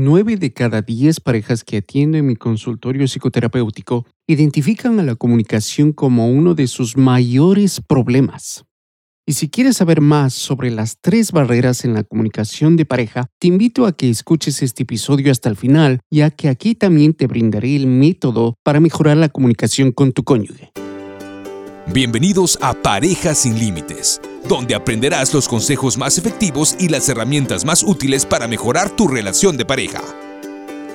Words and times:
Nueve 0.00 0.36
de 0.36 0.52
cada 0.52 0.80
diez 0.80 1.18
parejas 1.18 1.64
que 1.64 1.78
atiendo 1.78 2.18
en 2.18 2.26
mi 2.26 2.36
consultorio 2.36 3.08
psicoterapéutico 3.08 4.06
identifican 4.28 5.00
a 5.00 5.02
la 5.02 5.16
comunicación 5.16 5.92
como 5.92 6.30
uno 6.30 6.54
de 6.54 6.68
sus 6.68 6.96
mayores 6.96 7.80
problemas. 7.80 8.64
Y 9.26 9.32
si 9.32 9.48
quieres 9.48 9.78
saber 9.78 10.00
más 10.00 10.34
sobre 10.34 10.70
las 10.70 10.98
tres 11.00 11.32
barreras 11.32 11.84
en 11.84 11.94
la 11.94 12.04
comunicación 12.04 12.76
de 12.76 12.84
pareja, 12.84 13.26
te 13.40 13.48
invito 13.48 13.86
a 13.86 13.96
que 13.96 14.08
escuches 14.08 14.62
este 14.62 14.84
episodio 14.84 15.32
hasta 15.32 15.48
el 15.48 15.56
final, 15.56 15.98
ya 16.12 16.30
que 16.30 16.48
aquí 16.48 16.76
también 16.76 17.12
te 17.12 17.26
brindaré 17.26 17.74
el 17.74 17.88
método 17.88 18.54
para 18.62 18.78
mejorar 18.78 19.16
la 19.16 19.30
comunicación 19.30 19.90
con 19.90 20.12
tu 20.12 20.22
cónyuge. 20.22 20.70
Bienvenidos 21.92 22.58
a 22.60 22.74
Parejas 22.74 23.38
sin 23.38 23.58
Límites 23.58 24.20
donde 24.48 24.74
aprenderás 24.74 25.34
los 25.34 25.46
consejos 25.46 25.98
más 25.98 26.16
efectivos 26.18 26.74
y 26.78 26.88
las 26.88 27.08
herramientas 27.08 27.64
más 27.64 27.82
útiles 27.82 28.24
para 28.24 28.48
mejorar 28.48 28.90
tu 28.90 29.06
relación 29.06 29.56
de 29.56 29.64
pareja. 29.64 30.02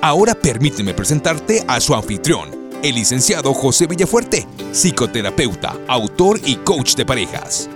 Ahora 0.02 0.34
permíteme 0.34 0.92
presentarte 0.92 1.64
a 1.68 1.80
su 1.80 1.94
anfitrión, 1.94 2.50
el 2.82 2.96
licenciado 2.96 3.54
José 3.54 3.86
Villafuerte, 3.86 4.46
psicoterapeuta, 4.72 5.78
autor 5.86 6.40
y 6.44 6.56
coach 6.56 6.96
de 6.96 7.06
parejas. 7.06 7.70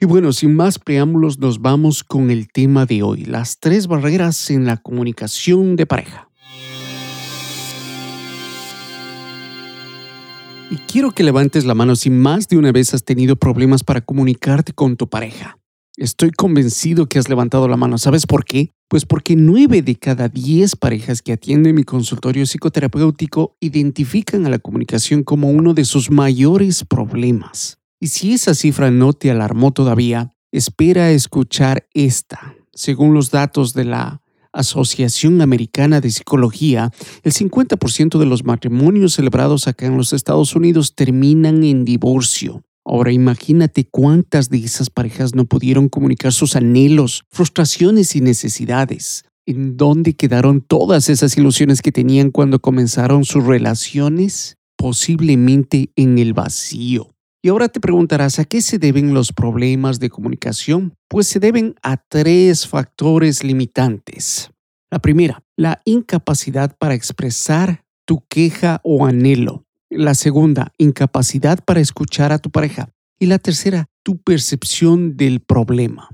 Y 0.02 0.06
bueno, 0.06 0.32
sin 0.32 0.56
más 0.56 0.78
preámbulos, 0.78 1.38
nos 1.38 1.60
vamos 1.60 2.04
con 2.04 2.30
el 2.30 2.48
tema 2.48 2.86
de 2.86 3.02
hoy, 3.02 3.26
las 3.26 3.60
tres 3.60 3.86
barreras 3.86 4.48
en 4.48 4.64
la 4.64 4.78
comunicación 4.78 5.76
de 5.76 5.84
pareja. 5.84 6.30
Y 10.70 10.76
quiero 10.90 11.10
que 11.10 11.22
levantes 11.22 11.66
la 11.66 11.74
mano 11.74 11.96
si 11.96 12.08
más 12.08 12.48
de 12.48 12.56
una 12.56 12.72
vez 12.72 12.94
has 12.94 13.04
tenido 13.04 13.36
problemas 13.36 13.84
para 13.84 14.00
comunicarte 14.00 14.72
con 14.72 14.96
tu 14.96 15.06
pareja. 15.06 15.58
Estoy 15.98 16.30
convencido 16.30 17.06
que 17.06 17.18
has 17.18 17.28
levantado 17.28 17.68
la 17.68 17.76
mano. 17.76 17.98
¿Sabes 17.98 18.24
por 18.24 18.46
qué? 18.46 18.72
Pues 18.88 19.04
porque 19.04 19.36
nueve 19.36 19.82
de 19.82 19.96
cada 19.96 20.30
diez 20.30 20.76
parejas 20.76 21.20
que 21.20 21.34
atienden 21.34 21.74
mi 21.74 21.84
consultorio 21.84 22.46
psicoterapéutico 22.46 23.54
identifican 23.60 24.46
a 24.46 24.48
la 24.48 24.60
comunicación 24.60 25.24
como 25.24 25.50
uno 25.50 25.74
de 25.74 25.84
sus 25.84 26.10
mayores 26.10 26.84
problemas. 26.84 27.79
Y 28.02 28.08
si 28.08 28.32
esa 28.32 28.54
cifra 28.54 28.90
no 28.90 29.12
te 29.12 29.30
alarmó 29.30 29.72
todavía, 29.72 30.32
espera 30.52 31.10
escuchar 31.10 31.86
esta. 31.92 32.56
Según 32.72 33.12
los 33.12 33.30
datos 33.30 33.74
de 33.74 33.84
la 33.84 34.22
Asociación 34.52 35.42
Americana 35.42 36.00
de 36.00 36.10
Psicología, 36.10 36.90
el 37.22 37.32
50% 37.32 38.18
de 38.18 38.24
los 38.24 38.42
matrimonios 38.42 39.12
celebrados 39.12 39.68
acá 39.68 39.84
en 39.84 39.98
los 39.98 40.14
Estados 40.14 40.56
Unidos 40.56 40.94
terminan 40.94 41.62
en 41.62 41.84
divorcio. 41.84 42.62
Ahora 42.86 43.12
imagínate 43.12 43.84
cuántas 43.84 44.48
de 44.48 44.64
esas 44.64 44.88
parejas 44.88 45.34
no 45.34 45.44
pudieron 45.44 45.90
comunicar 45.90 46.32
sus 46.32 46.56
anhelos, 46.56 47.24
frustraciones 47.28 48.16
y 48.16 48.22
necesidades. 48.22 49.24
¿En 49.44 49.76
dónde 49.76 50.14
quedaron 50.14 50.62
todas 50.62 51.10
esas 51.10 51.36
ilusiones 51.36 51.82
que 51.82 51.92
tenían 51.92 52.30
cuando 52.30 52.60
comenzaron 52.60 53.26
sus 53.26 53.44
relaciones? 53.44 54.56
Posiblemente 54.76 55.92
en 55.96 56.18
el 56.18 56.32
vacío. 56.32 57.14
Y 57.42 57.48
ahora 57.48 57.68
te 57.68 57.80
preguntarás, 57.80 58.38
¿a 58.38 58.44
qué 58.44 58.60
se 58.60 58.78
deben 58.78 59.14
los 59.14 59.32
problemas 59.32 59.98
de 59.98 60.10
comunicación? 60.10 60.94
Pues 61.08 61.26
se 61.26 61.40
deben 61.40 61.74
a 61.82 61.96
tres 61.96 62.68
factores 62.68 63.42
limitantes. 63.42 64.50
La 64.90 64.98
primera, 64.98 65.42
la 65.56 65.80
incapacidad 65.86 66.76
para 66.78 66.94
expresar 66.94 67.82
tu 68.06 68.22
queja 68.28 68.80
o 68.84 69.06
anhelo. 69.06 69.64
La 69.88 70.14
segunda, 70.14 70.72
incapacidad 70.76 71.64
para 71.64 71.80
escuchar 71.80 72.30
a 72.30 72.38
tu 72.38 72.50
pareja. 72.50 72.90
Y 73.18 73.26
la 73.26 73.38
tercera, 73.38 73.86
tu 74.02 74.20
percepción 74.20 75.16
del 75.16 75.40
problema. 75.40 76.10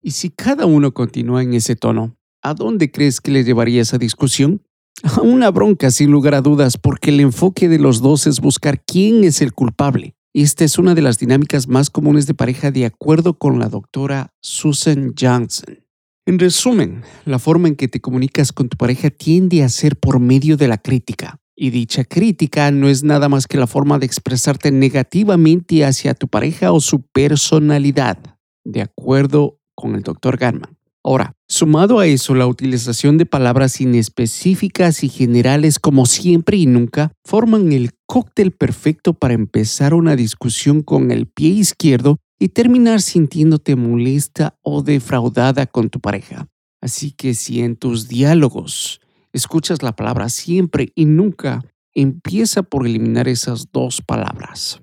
Y 0.00 0.12
si 0.12 0.30
cada 0.30 0.64
uno 0.66 0.94
continúa 0.94 1.42
en 1.42 1.54
ese 1.54 1.74
tono, 1.74 2.16
¿a 2.40 2.54
dónde 2.54 2.92
crees 2.92 3.20
que 3.20 3.32
le 3.32 3.42
llevaría 3.42 3.82
esa 3.82 3.98
discusión? 3.98 4.62
Una 5.24 5.50
bronca 5.50 5.90
sin 5.90 6.12
lugar 6.12 6.36
a 6.36 6.40
dudas, 6.40 6.76
porque 6.78 7.10
el 7.10 7.18
enfoque 7.18 7.68
de 7.68 7.80
los 7.80 8.00
dos 8.00 8.28
es 8.28 8.38
buscar 8.38 8.84
quién 8.84 9.24
es 9.24 9.42
el 9.42 9.52
culpable. 9.52 10.14
Esta 10.38 10.64
es 10.64 10.76
una 10.76 10.94
de 10.94 11.00
las 11.00 11.18
dinámicas 11.18 11.66
más 11.66 11.88
comunes 11.88 12.26
de 12.26 12.34
pareja 12.34 12.70
de 12.70 12.84
acuerdo 12.84 13.38
con 13.38 13.58
la 13.58 13.70
doctora 13.70 14.34
Susan 14.42 15.14
Johnson. 15.18 15.78
En 16.26 16.38
resumen, 16.38 17.04
la 17.24 17.38
forma 17.38 17.68
en 17.68 17.74
que 17.74 17.88
te 17.88 18.02
comunicas 18.02 18.52
con 18.52 18.68
tu 18.68 18.76
pareja 18.76 19.08
tiende 19.08 19.62
a 19.62 19.70
ser 19.70 19.96
por 19.96 20.20
medio 20.20 20.58
de 20.58 20.68
la 20.68 20.76
crítica. 20.76 21.40
Y 21.56 21.70
dicha 21.70 22.04
crítica 22.04 22.70
no 22.70 22.90
es 22.90 23.02
nada 23.02 23.30
más 23.30 23.46
que 23.46 23.56
la 23.56 23.66
forma 23.66 23.98
de 23.98 24.04
expresarte 24.04 24.70
negativamente 24.70 25.86
hacia 25.86 26.12
tu 26.12 26.28
pareja 26.28 26.70
o 26.70 26.80
su 26.80 27.00
personalidad, 27.00 28.18
de 28.62 28.82
acuerdo 28.82 29.62
con 29.74 29.94
el 29.94 30.02
doctor 30.02 30.36
Ganman. 30.36 30.75
Ahora, 31.06 31.36
sumado 31.46 32.00
a 32.00 32.06
eso, 32.08 32.34
la 32.34 32.48
utilización 32.48 33.16
de 33.16 33.26
palabras 33.26 33.80
inespecíficas 33.80 35.04
y 35.04 35.08
generales 35.08 35.78
como 35.78 36.04
siempre 36.04 36.56
y 36.56 36.66
nunca 36.66 37.12
forman 37.24 37.70
el 37.70 37.92
cóctel 38.06 38.50
perfecto 38.50 39.14
para 39.14 39.34
empezar 39.34 39.94
una 39.94 40.16
discusión 40.16 40.82
con 40.82 41.12
el 41.12 41.28
pie 41.28 41.50
izquierdo 41.50 42.16
y 42.40 42.48
terminar 42.48 43.00
sintiéndote 43.00 43.76
molesta 43.76 44.56
o 44.62 44.82
defraudada 44.82 45.66
con 45.66 45.90
tu 45.90 46.00
pareja. 46.00 46.48
Así 46.82 47.12
que 47.12 47.34
si 47.34 47.60
en 47.60 47.76
tus 47.76 48.08
diálogos 48.08 49.00
escuchas 49.32 49.84
la 49.84 49.94
palabra 49.94 50.28
siempre 50.28 50.90
y 50.96 51.04
nunca, 51.04 51.62
empieza 51.94 52.64
por 52.64 52.84
eliminar 52.84 53.28
esas 53.28 53.70
dos 53.70 54.02
palabras. 54.02 54.82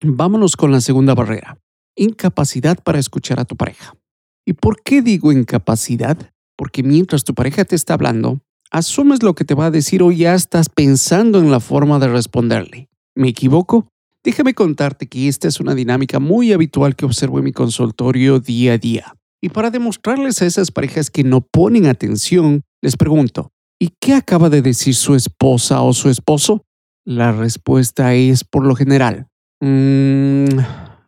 Vámonos 0.00 0.54
con 0.54 0.70
la 0.70 0.80
segunda 0.80 1.16
barrera, 1.16 1.58
incapacidad 1.96 2.80
para 2.80 3.00
escuchar 3.00 3.40
a 3.40 3.44
tu 3.44 3.56
pareja. 3.56 3.96
¿Y 4.46 4.52
por 4.54 4.82
qué 4.82 5.02
digo 5.02 5.32
incapacidad? 5.32 6.18
Porque 6.56 6.82
mientras 6.82 7.24
tu 7.24 7.34
pareja 7.34 7.64
te 7.64 7.76
está 7.76 7.94
hablando, 7.94 8.40
asumes 8.70 9.22
lo 9.22 9.34
que 9.34 9.44
te 9.44 9.54
va 9.54 9.66
a 9.66 9.70
decir 9.70 10.02
o 10.02 10.12
ya 10.12 10.34
estás 10.34 10.68
pensando 10.68 11.38
en 11.38 11.50
la 11.50 11.60
forma 11.60 11.98
de 11.98 12.08
responderle. 12.08 12.88
¿Me 13.14 13.28
equivoco? 13.28 13.88
Déjame 14.22 14.54
contarte 14.54 15.06
que 15.06 15.28
esta 15.28 15.48
es 15.48 15.60
una 15.60 15.74
dinámica 15.74 16.18
muy 16.18 16.52
habitual 16.52 16.96
que 16.96 17.04
observo 17.04 17.38
en 17.38 17.44
mi 17.44 17.52
consultorio 17.52 18.40
día 18.40 18.74
a 18.74 18.78
día. 18.78 19.14
Y 19.40 19.50
para 19.50 19.70
demostrarles 19.70 20.40
a 20.40 20.46
esas 20.46 20.70
parejas 20.70 21.10
que 21.10 21.24
no 21.24 21.42
ponen 21.42 21.86
atención, 21.86 22.62
les 22.80 22.96
pregunto, 22.96 23.50
¿y 23.78 23.90
qué 24.00 24.14
acaba 24.14 24.48
de 24.48 24.62
decir 24.62 24.94
su 24.94 25.14
esposa 25.14 25.82
o 25.82 25.92
su 25.92 26.08
esposo? 26.08 26.64
La 27.04 27.32
respuesta 27.32 28.14
es, 28.14 28.44
por 28.44 28.64
lo 28.64 28.74
general, 28.74 29.26
mm, 29.60 30.58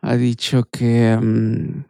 ha 0.03 0.17
dicho 0.17 0.69
que... 0.71 1.17
Mm, 1.17 1.86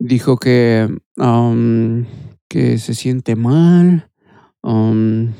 dijo 0.00 0.38
que, 0.38 0.88
um, 1.16 2.04
que 2.48 2.78
se 2.78 2.94
siente 2.94 3.36
mal. 3.36 4.10
Um, 4.62 5.32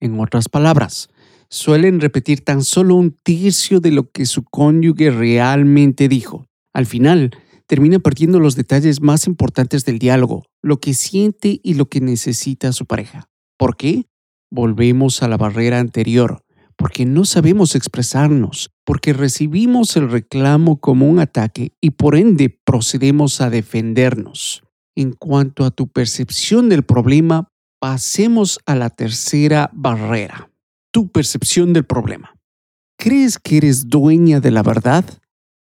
en 0.00 0.18
otras 0.20 0.48
palabras, 0.48 1.08
suelen 1.48 2.00
repetir 2.00 2.42
tan 2.42 2.62
solo 2.62 2.94
un 2.96 3.16
tercio 3.22 3.80
de 3.80 3.90
lo 3.90 4.10
que 4.10 4.24
su 4.24 4.44
cónyuge 4.44 5.10
realmente 5.10 6.08
dijo. 6.08 6.46
Al 6.72 6.86
final, 6.86 7.30
termina 7.66 7.98
perdiendo 7.98 8.40
los 8.40 8.56
detalles 8.56 9.00
más 9.00 9.26
importantes 9.26 9.84
del 9.84 9.98
diálogo, 9.98 10.44
lo 10.62 10.78
que 10.80 10.94
siente 10.94 11.60
y 11.62 11.74
lo 11.74 11.86
que 11.86 12.00
necesita 12.00 12.72
su 12.72 12.86
pareja. 12.86 13.28
¿Por 13.56 13.76
qué? 13.76 14.06
Volvemos 14.50 15.22
a 15.22 15.28
la 15.28 15.36
barrera 15.36 15.80
anterior 15.80 16.45
porque 16.76 17.06
no 17.06 17.24
sabemos 17.24 17.74
expresarnos, 17.74 18.70
porque 18.84 19.12
recibimos 19.12 19.96
el 19.96 20.10
reclamo 20.10 20.78
como 20.80 21.08
un 21.08 21.18
ataque 21.18 21.72
y 21.80 21.90
por 21.90 22.16
ende 22.16 22.50
procedemos 22.64 23.40
a 23.40 23.50
defendernos. 23.50 24.62
En 24.94 25.12
cuanto 25.12 25.64
a 25.64 25.70
tu 25.70 25.88
percepción 25.88 26.68
del 26.68 26.82
problema, 26.82 27.48
pasemos 27.80 28.58
a 28.66 28.74
la 28.74 28.90
tercera 28.90 29.70
barrera, 29.72 30.50
tu 30.92 31.08
percepción 31.08 31.72
del 31.72 31.84
problema. 31.84 32.34
¿Crees 32.98 33.38
que 33.38 33.58
eres 33.58 33.88
dueña 33.88 34.40
de 34.40 34.50
la 34.50 34.62
verdad? 34.62 35.04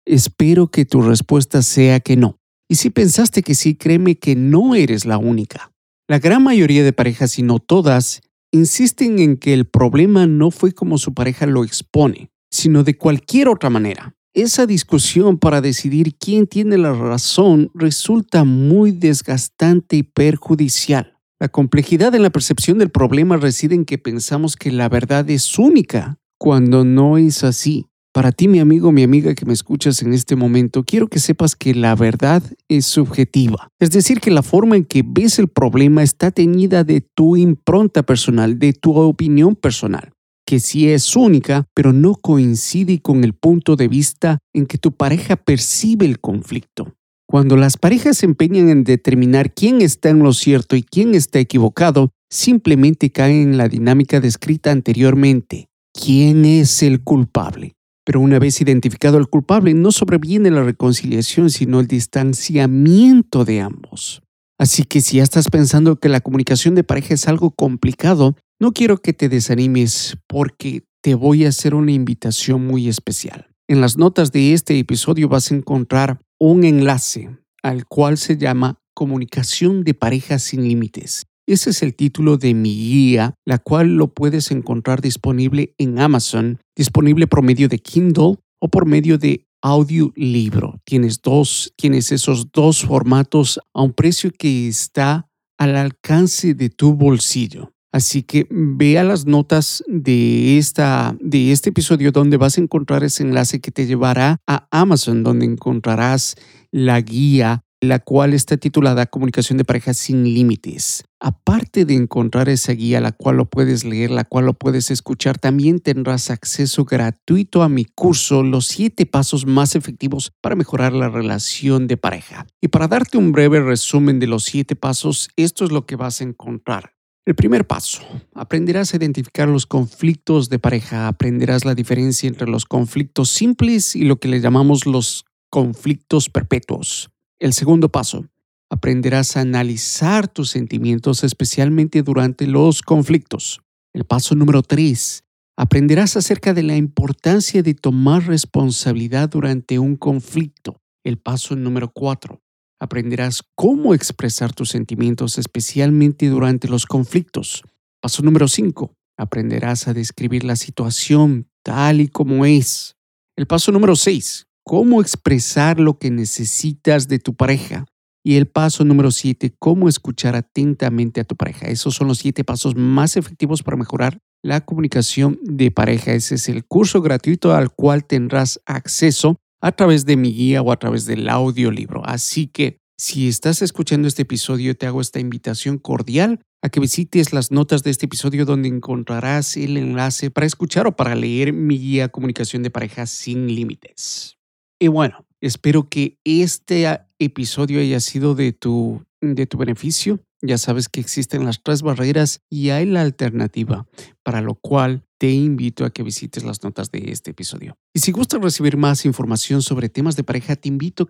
Espero 0.05 0.67
que 0.67 0.85
tu 0.85 1.01
respuesta 1.01 1.61
sea 1.61 1.99
que 1.99 2.17
no. 2.17 2.37
Y 2.67 2.75
si 2.75 2.89
pensaste 2.89 3.43
que 3.43 3.55
sí, 3.55 3.75
créeme 3.75 4.15
que 4.15 4.35
no 4.35 4.75
eres 4.75 5.05
la 5.05 5.17
única. 5.17 5.71
La 6.07 6.19
gran 6.19 6.43
mayoría 6.43 6.83
de 6.83 6.93
parejas, 6.93 7.37
y 7.37 7.43
no 7.43 7.59
todas, 7.59 8.21
insisten 8.51 9.19
en 9.19 9.37
que 9.37 9.53
el 9.53 9.65
problema 9.65 10.27
no 10.27 10.51
fue 10.51 10.73
como 10.73 10.97
su 10.97 11.13
pareja 11.13 11.45
lo 11.45 11.63
expone, 11.63 12.31
sino 12.51 12.83
de 12.83 12.97
cualquier 12.97 13.47
otra 13.47 13.69
manera. 13.69 14.15
Esa 14.33 14.65
discusión 14.65 15.37
para 15.37 15.59
decidir 15.59 16.15
quién 16.15 16.47
tiene 16.47 16.77
la 16.77 16.93
razón 16.93 17.71
resulta 17.73 18.43
muy 18.43 18.91
desgastante 18.91 19.97
y 19.97 20.03
perjudicial. 20.03 21.17
La 21.39 21.49
complejidad 21.49 22.13
en 22.15 22.23
la 22.23 22.29
percepción 22.29 22.77
del 22.77 22.89
problema 22.89 23.37
reside 23.37 23.73
en 23.73 23.85
que 23.85 23.97
pensamos 23.97 24.55
que 24.55 24.71
la 24.71 24.89
verdad 24.89 25.29
es 25.29 25.57
única, 25.57 26.19
cuando 26.37 26.85
no 26.85 27.17
es 27.17 27.43
así. 27.43 27.88
Para 28.11 28.31
ti, 28.31 28.47
mi 28.47 28.59
amigo, 28.59 28.91
mi 28.91 29.03
amiga 29.03 29.35
que 29.35 29.45
me 29.45 29.53
escuchas 29.53 30.01
en 30.01 30.13
este 30.13 30.35
momento, 30.35 30.83
quiero 30.83 31.07
que 31.07 31.19
sepas 31.19 31.55
que 31.55 31.75
la 31.75 31.93
verdad 31.93 32.41
es 32.67 32.87
subjetiva. 32.87 33.69
Es 33.79 33.91
decir, 33.91 34.19
que 34.19 34.31
la 34.31 34.41
forma 34.41 34.75
en 34.75 34.85
que 34.85 35.03
ves 35.05 35.37
el 35.37 35.47
problema 35.47 36.01
está 36.01 36.31
teñida 36.31 36.83
de 36.83 37.01
tu 37.01 37.37
impronta 37.37 38.01
personal, 38.01 38.57
de 38.57 38.73
tu 38.73 38.95
opinión 38.95 39.55
personal, 39.55 40.11
que 40.43 40.59
sí 40.59 40.89
es 40.89 41.15
única, 41.15 41.67
pero 41.75 41.93
no 41.93 42.15
coincide 42.15 42.99
con 42.99 43.23
el 43.23 43.35
punto 43.35 43.75
de 43.75 43.87
vista 43.87 44.39
en 44.53 44.65
que 44.65 44.79
tu 44.79 44.91
pareja 44.91 45.35
percibe 45.35 46.07
el 46.07 46.19
conflicto. 46.19 46.95
Cuando 47.27 47.57
las 47.57 47.77
parejas 47.77 48.17
se 48.17 48.25
empeñan 48.25 48.69
en 48.69 48.83
determinar 48.83 49.53
quién 49.53 49.81
está 49.81 50.09
en 50.09 50.19
lo 50.19 50.33
cierto 50.33 50.75
y 50.75 50.81
quién 50.81 51.13
está 51.13 51.37
equivocado, 51.37 52.09
simplemente 52.27 53.11
caen 53.11 53.51
en 53.51 53.57
la 53.59 53.69
dinámica 53.69 54.19
descrita 54.19 54.71
anteriormente. 54.71 55.67
¿Quién 55.93 56.43
es 56.45 56.81
el 56.81 57.03
culpable? 57.03 57.75
Pero 58.09 58.21
una 58.21 58.39
vez 58.39 58.59
identificado 58.59 59.19
el 59.19 59.27
culpable, 59.27 59.75
no 59.75 59.91
sobreviene 59.91 60.49
la 60.49 60.63
reconciliación, 60.63 61.51
sino 61.51 61.79
el 61.79 61.85
distanciamiento 61.85 63.45
de 63.45 63.61
ambos. 63.61 64.23
Así 64.57 64.83
que 64.83 64.99
si 64.99 65.17
ya 65.17 65.23
estás 65.23 65.47
pensando 65.49 65.97
que 65.97 66.09
la 66.09 66.19
comunicación 66.19 66.73
de 66.73 66.83
pareja 66.83 67.13
es 67.13 67.27
algo 67.27 67.51
complicado, 67.51 68.35
no 68.59 68.71
quiero 68.71 68.97
que 68.97 69.13
te 69.13 69.29
desanimes 69.29 70.17
porque 70.25 70.85
te 71.03 71.13
voy 71.13 71.45
a 71.45 71.49
hacer 71.49 71.75
una 71.75 71.91
invitación 71.91 72.65
muy 72.65 72.89
especial. 72.89 73.45
En 73.67 73.79
las 73.79 73.95
notas 73.95 74.31
de 74.31 74.53
este 74.53 74.79
episodio 74.79 75.29
vas 75.29 75.51
a 75.51 75.55
encontrar 75.55 76.19
un 76.39 76.63
enlace 76.63 77.29
al 77.61 77.85
cual 77.85 78.17
se 78.17 78.37
llama 78.37 78.79
Comunicación 78.95 79.83
de 79.83 79.93
pareja 79.93 80.39
sin 80.39 80.63
límites. 80.63 81.27
Ese 81.49 81.71
es 81.71 81.81
el 81.81 81.95
título 81.95 82.37
de 82.37 82.53
mi 82.53 82.75
guía, 82.75 83.33
la 83.43 83.57
cual 83.57 83.95
lo 83.97 84.13
puedes 84.13 84.51
encontrar 84.51 85.01
disponible 85.01 85.73
en 85.79 85.97
Amazon, 85.97 86.59
disponible 86.75 87.25
por 87.25 87.41
medio 87.41 87.67
de 87.67 87.79
Kindle 87.79 88.37
o 88.59 88.67
por 88.67 88.85
medio 88.85 89.17
de 89.17 89.47
audiolibro. 89.63 90.79
Tienes 90.85 91.23
dos, 91.23 91.73
tienes 91.75 92.11
esos 92.11 92.51
dos 92.51 92.85
formatos 92.85 93.59
a 93.73 93.81
un 93.81 93.93
precio 93.93 94.29
que 94.29 94.67
está 94.67 95.27
al 95.57 95.75
alcance 95.75 96.53
de 96.53 96.69
tu 96.69 96.93
bolsillo. 96.93 97.73
Así 97.91 98.21
que 98.21 98.45
vea 98.51 99.03
las 99.03 99.25
notas 99.25 99.83
de, 99.87 100.59
esta, 100.59 101.17
de 101.19 101.51
este 101.51 101.69
episodio 101.71 102.11
donde 102.11 102.37
vas 102.37 102.59
a 102.59 102.61
encontrar 102.61 103.03
ese 103.03 103.23
enlace 103.23 103.59
que 103.59 103.71
te 103.71 103.87
llevará 103.87 104.37
a 104.45 104.67
Amazon, 104.69 105.23
donde 105.23 105.47
encontrarás 105.47 106.35
la 106.71 107.01
guía, 107.01 107.63
la 107.81 107.99
cual 107.99 108.33
está 108.33 108.57
titulada 108.57 109.05
Comunicación 109.05 109.57
de 109.57 109.63
pareja 109.63 109.93
sin 109.93 110.23
límites. 110.23 111.05
Aparte 111.21 111.85
de 111.85 111.95
encontrar 111.95 112.49
esa 112.49 112.73
guía, 112.73 112.99
la 112.99 113.13
cual 113.13 113.37
lo 113.37 113.45
puedes 113.45 113.85
leer, 113.85 114.11
la 114.11 114.25
cual 114.25 114.45
lo 114.45 114.53
puedes 114.53 114.91
escuchar, 114.91 115.37
también 115.37 115.79
tendrás 115.79 116.29
acceso 116.29 116.83
gratuito 116.83 117.63
a 117.63 117.69
mi 117.69 117.85
curso, 117.85 118.43
Los 118.43 118.67
siete 118.67 119.05
pasos 119.05 119.45
más 119.45 119.75
efectivos 119.75 120.33
para 120.41 120.55
mejorar 120.55 120.93
la 120.93 121.09
relación 121.09 121.87
de 121.87 121.97
pareja. 121.97 122.47
Y 122.61 122.67
para 122.67 122.87
darte 122.87 123.17
un 123.17 123.31
breve 123.31 123.61
resumen 123.61 124.19
de 124.19 124.27
los 124.27 124.43
siete 124.43 124.75
pasos, 124.75 125.29
esto 125.37 125.63
es 125.63 125.71
lo 125.71 125.85
que 125.85 125.95
vas 125.95 126.19
a 126.19 126.25
encontrar. 126.25 126.93
El 127.25 127.35
primer 127.35 127.67
paso, 127.67 128.01
aprenderás 128.33 128.93
a 128.93 128.97
identificar 128.97 129.47
los 129.47 129.65
conflictos 129.65 130.49
de 130.49 130.59
pareja, 130.59 131.07
aprenderás 131.07 131.63
la 131.63 131.75
diferencia 131.75 132.27
entre 132.27 132.49
los 132.49 132.65
conflictos 132.65 133.29
simples 133.29 133.95
y 133.95 134.03
lo 134.03 134.19
que 134.19 134.29
le 134.29 134.41
llamamos 134.41 134.85
los 134.85 135.25
conflictos 135.49 136.29
perpetuos. 136.29 137.11
El 137.39 137.53
segundo 137.53 137.89
paso, 137.89 138.27
aprenderás 138.69 139.37
a 139.37 139.41
analizar 139.41 140.27
tus 140.27 140.49
sentimientos 140.49 141.23
especialmente 141.23 142.03
durante 142.03 142.47
los 142.47 142.81
conflictos. 142.81 143.61
El 143.93 144.05
paso 144.05 144.35
número 144.35 144.61
tres, 144.61 145.23
aprenderás 145.57 146.17
acerca 146.17 146.53
de 146.53 146.63
la 146.63 146.75
importancia 146.75 147.63
de 147.63 147.73
tomar 147.73 148.27
responsabilidad 148.27 149.29
durante 149.29 149.79
un 149.79 149.95
conflicto. 149.95 150.81
El 151.03 151.17
paso 151.17 151.55
número 151.55 151.89
cuatro, 151.91 152.41
Aprenderás 152.79 153.43
cómo 153.55 153.93
expresar 153.93 154.53
tus 154.53 154.69
sentimientos, 154.69 155.37
especialmente 155.37 156.29
durante 156.29 156.69
los 156.69 156.85
conflictos. 156.85 157.63
Paso 158.01 158.23
número 158.23 158.47
5. 158.47 158.93
Aprenderás 159.17 159.89
a 159.89 159.93
describir 159.93 160.45
la 160.45 160.55
situación 160.55 161.49
tal 161.61 161.99
y 161.99 162.07
como 162.07 162.45
es. 162.45 162.95
El 163.35 163.47
paso 163.47 163.73
número 163.73 163.97
6. 163.97 164.47
Cómo 164.69 165.01
expresar 165.01 165.79
lo 165.79 165.97
que 165.97 166.11
necesitas 166.11 167.07
de 167.07 167.17
tu 167.17 167.33
pareja. 167.33 167.87
Y 168.23 168.35
el 168.35 168.45
paso 168.45 168.85
número 168.85 169.09
7. 169.09 169.55
Cómo 169.57 169.89
escuchar 169.89 170.35
atentamente 170.35 171.19
a 171.19 171.23
tu 171.23 171.35
pareja. 171.35 171.69
Esos 171.69 171.95
son 171.95 172.07
los 172.07 172.19
siete 172.19 172.43
pasos 172.43 172.75
más 172.75 173.17
efectivos 173.17 173.63
para 173.63 173.77
mejorar 173.77 174.19
la 174.43 174.61
comunicación 174.61 175.39
de 175.41 175.71
pareja. 175.71 176.13
Ese 176.13 176.35
es 176.35 176.49
el 176.49 176.65
curso 176.65 177.01
gratuito 177.01 177.55
al 177.55 177.71
cual 177.71 178.05
tendrás 178.05 178.61
acceso 178.67 179.37
a 179.59 179.71
través 179.71 180.05
de 180.05 180.17
mi 180.17 180.31
guía 180.31 180.61
o 180.61 180.71
a 180.71 180.77
través 180.77 181.07
del 181.07 181.27
audiolibro. 181.29 182.05
Así 182.05 182.45
que 182.45 182.77
si 182.95 183.27
estás 183.27 183.63
escuchando 183.63 184.07
este 184.07 184.21
episodio, 184.21 184.77
te 184.77 184.85
hago 184.85 185.01
esta 185.01 185.19
invitación 185.19 185.79
cordial 185.79 186.41
a 186.61 186.69
que 186.69 186.79
visites 186.79 187.33
las 187.33 187.49
notas 187.49 187.81
de 187.81 187.89
este 187.89 188.05
episodio 188.05 188.45
donde 188.45 188.67
encontrarás 188.67 189.57
el 189.57 189.77
enlace 189.77 190.29
para 190.29 190.45
escuchar 190.45 190.85
o 190.85 190.95
para 190.95 191.15
leer 191.15 191.53
mi 191.53 191.79
guía 191.79 192.09
Comunicación 192.09 192.61
de 192.61 192.69
Parejas 192.69 193.09
sin 193.09 193.47
Límites. 193.47 194.38
Y 194.79 194.87
bueno, 194.87 195.25
espero 195.41 195.89
que 195.89 196.17
este 196.23 196.87
episodio 197.19 197.81
haya 197.81 197.99
sido 197.99 198.33
de 198.33 198.53
tu, 198.53 199.03
de 199.19 199.45
tu 199.45 199.57
beneficio. 199.57 200.19
Ya 200.41 200.57
sabes 200.57 200.87
que 200.87 201.01
existen 201.01 201.43
las 201.43 201.61
tres 201.61 201.81
barreras 201.81 202.41
y 202.49 202.69
hay 202.69 202.85
la 202.85 203.01
alternativa, 203.01 203.85
para 204.23 204.39
lo 204.39 204.55
cual 204.55 205.03
te 205.17 205.31
invito 205.31 205.83
a 205.83 205.89
que 205.89 206.01
visites 206.01 206.45
las 206.45 206.63
notas 206.63 206.91
de 206.91 207.11
este 207.11 207.31
episodio. 207.31 207.77
Y 207.93 207.99
si 207.99 208.13
gustas 208.13 208.41
recibir 208.41 208.77
más 208.77 209.03
información 209.03 209.61
sobre 209.61 209.89
temas 209.89 210.15
de 210.15 210.23
pareja, 210.23 210.55
te 210.55 210.69
invito 210.69 211.09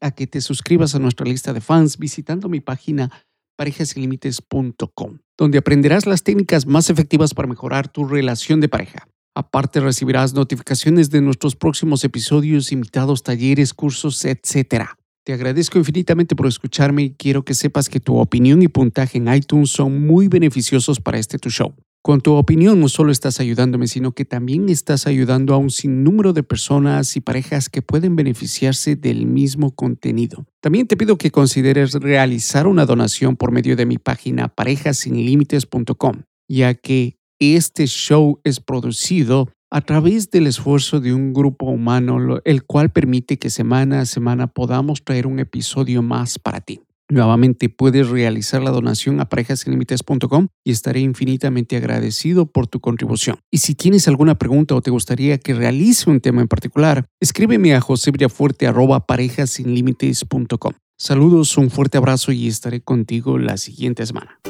a 0.00 0.10
que 0.10 0.26
te 0.26 0.40
suscribas 0.42 0.94
a 0.94 0.98
nuestra 0.98 1.24
lista 1.24 1.54
de 1.54 1.62
fans 1.62 1.96
visitando 1.96 2.50
mi 2.50 2.60
página 2.60 3.10
parejasinlimites.com, 3.56 5.18
donde 5.38 5.58
aprenderás 5.58 6.04
las 6.04 6.22
técnicas 6.22 6.66
más 6.66 6.90
efectivas 6.90 7.32
para 7.32 7.48
mejorar 7.48 7.88
tu 7.88 8.06
relación 8.06 8.60
de 8.60 8.68
pareja. 8.68 9.08
Aparte 9.38 9.80
recibirás 9.80 10.32
notificaciones 10.32 11.10
de 11.10 11.20
nuestros 11.20 11.56
próximos 11.56 12.02
episodios, 12.04 12.72
invitados, 12.72 13.22
talleres, 13.22 13.74
cursos, 13.74 14.24
etc. 14.24 14.86
Te 15.26 15.34
agradezco 15.34 15.76
infinitamente 15.76 16.34
por 16.34 16.46
escucharme 16.46 17.02
y 17.02 17.10
quiero 17.10 17.44
que 17.44 17.52
sepas 17.52 17.90
que 17.90 18.00
tu 18.00 18.16
opinión 18.16 18.62
y 18.62 18.68
puntaje 18.68 19.18
en 19.18 19.28
iTunes 19.28 19.68
son 19.68 20.06
muy 20.06 20.28
beneficiosos 20.28 21.00
para 21.00 21.18
este 21.18 21.38
tu 21.38 21.50
show. 21.50 21.74
Con 22.02 22.22
tu 22.22 22.32
opinión 22.32 22.80
no 22.80 22.88
solo 22.88 23.12
estás 23.12 23.38
ayudándome, 23.38 23.88
sino 23.88 24.12
que 24.12 24.24
también 24.24 24.70
estás 24.70 25.06
ayudando 25.06 25.52
a 25.52 25.58
un 25.58 25.68
sinnúmero 25.68 26.32
de 26.32 26.42
personas 26.42 27.14
y 27.18 27.20
parejas 27.20 27.68
que 27.68 27.82
pueden 27.82 28.16
beneficiarse 28.16 28.96
del 28.96 29.26
mismo 29.26 29.74
contenido. 29.74 30.46
También 30.62 30.86
te 30.86 30.96
pido 30.96 31.18
que 31.18 31.30
consideres 31.30 31.92
realizar 31.92 32.66
una 32.66 32.86
donación 32.86 33.36
por 33.36 33.52
medio 33.52 33.76
de 33.76 33.84
mi 33.84 33.98
página 33.98 34.48
parejasinlimites.com, 34.48 36.22
ya 36.48 36.72
que 36.72 37.18
este 37.38 37.86
show 37.86 38.40
es 38.44 38.60
producido 38.60 39.48
a 39.70 39.80
través 39.80 40.30
del 40.30 40.46
esfuerzo 40.46 41.00
de 41.00 41.12
un 41.12 41.32
grupo 41.32 41.66
humano, 41.66 42.40
el 42.44 42.64
cual 42.64 42.90
permite 42.90 43.38
que 43.38 43.50
semana 43.50 44.00
a 44.00 44.06
semana 44.06 44.46
podamos 44.46 45.04
traer 45.04 45.26
un 45.26 45.38
episodio 45.38 46.02
más 46.02 46.38
para 46.38 46.60
ti. 46.60 46.80
Nuevamente 47.08 47.68
puedes 47.68 48.08
realizar 48.08 48.60
la 48.62 48.72
donación 48.72 49.20
a 49.20 49.28
parejasinlimites.com 49.28 50.48
y 50.64 50.72
estaré 50.72 50.98
infinitamente 51.00 51.76
agradecido 51.76 52.46
por 52.46 52.66
tu 52.66 52.80
contribución. 52.80 53.38
Y 53.50 53.58
si 53.58 53.76
tienes 53.76 54.08
alguna 54.08 54.36
pregunta 54.36 54.74
o 54.74 54.82
te 54.82 54.90
gustaría 54.90 55.38
que 55.38 55.54
realice 55.54 56.10
un 56.10 56.20
tema 56.20 56.40
en 56.40 56.48
particular, 56.48 57.06
escríbeme 57.20 57.76
a 57.76 57.80
josebriafuerte.parejasinlimites.com. 57.80 60.72
Saludos, 60.98 61.58
un 61.58 61.70
fuerte 61.70 61.98
abrazo 61.98 62.32
y 62.32 62.48
estaré 62.48 62.80
contigo 62.80 63.38
la 63.38 63.56
siguiente 63.56 64.04
semana. 64.04 64.40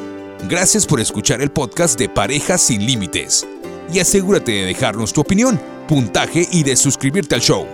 Gracias 0.45 0.87
por 0.87 1.01
escuchar 1.01 1.41
el 1.41 1.51
podcast 1.51 1.99
de 1.99 2.09
Parejas 2.09 2.61
sin 2.61 2.85
Límites. 2.87 3.47
Y 3.93 3.99
asegúrate 3.99 4.53
de 4.53 4.67
dejarnos 4.67 5.13
tu 5.13 5.23
opinión, 5.23 5.61
puntaje 5.89 6.47
y 6.53 6.63
de 6.63 6.77
suscribirte 6.77 7.35
al 7.35 7.41
show. 7.41 7.67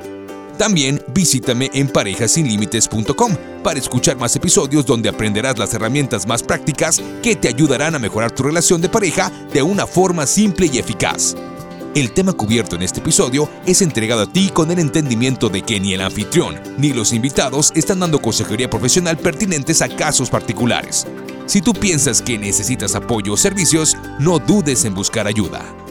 También 0.57 1.02
visítame 1.12 1.71
en 1.75 1.88
parejasinlimites.com 1.88 3.37
para 3.62 3.78
escuchar 3.78 4.16
más 4.16 4.37
episodios 4.37 4.87
donde 4.87 5.09
aprenderás 5.09 5.59
las 5.59 5.75
herramientas 5.75 6.26
más 6.26 6.42
prácticas 6.42 7.02
que 7.23 7.37
te 7.37 7.49
ayudarán 7.49 7.95
a 7.95 7.99
mejorar 7.99 8.31
tu 8.31 8.45
relación 8.45 8.81
de 8.81 8.88
pareja 8.88 9.31
de 9.52 9.62
una 9.62 9.87
forma 9.87 10.26
simple 10.26 10.71
y 10.73 10.78
eficaz. 10.78 11.35
El 11.95 12.12
tema 12.12 12.33
cubierto 12.33 12.76
en 12.76 12.83
este 12.83 13.00
episodio 13.00 13.50
es 13.66 13.83
entregado 13.83 14.23
a 14.23 14.33
ti 14.33 14.50
con 14.50 14.71
el 14.71 14.78
entendimiento 14.78 15.50
de 15.50 15.62
que 15.62 15.78
ni 15.78 15.92
el 15.92 16.00
anfitrión 16.00 16.59
ni 16.78 16.92
los 16.92 17.12
invitados 17.12 17.71
están 17.75 18.00
dando 18.00 18.23
consejería 18.23 18.71
profesional 18.71 19.19
pertinentes 19.19 19.83
a 19.83 19.88
casos 19.88 20.31
particulares. 20.31 21.07
Si 21.47 21.61
tú 21.61 21.73
piensas 21.73 22.23
que 22.23 22.39
necesitas 22.39 22.95
apoyo 22.95 23.35
o 23.35 23.37
servicios, 23.37 23.97
no 24.19 24.39
dudes 24.39 24.85
en 24.85 24.95
buscar 24.95 25.27
ayuda. 25.27 25.82